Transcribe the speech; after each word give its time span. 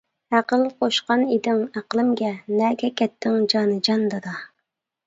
ئەقىل 0.35 0.63
قوشقان 0.79 1.25
ئىدىڭ 1.35 1.61
ئەقلىمگە، 1.81 2.33
نەگە 2.63 2.93
كەتتىڭ 3.03 3.41
جانىجان 3.55 4.13
دادا. 4.17 4.37